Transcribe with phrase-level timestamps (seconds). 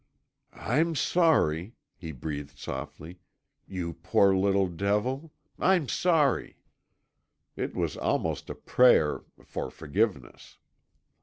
[0.55, 3.19] "I'm sorry," he breathed softly,
[3.67, 6.55] "you poor little devil; I'm sorry!"
[7.55, 10.57] It was almost a prayer for forgiveness.